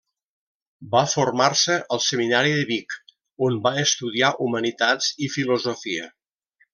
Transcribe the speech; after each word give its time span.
Va 0.95 1.01
formar-se 1.11 1.75
al 1.97 2.01
Seminari 2.05 2.55
de 2.59 2.63
Vic, 2.71 2.95
on 3.49 3.59
va 3.69 3.75
estudiar 3.85 4.31
humanitats 4.47 5.11
i 5.27 5.33
filosofia. 5.39 6.09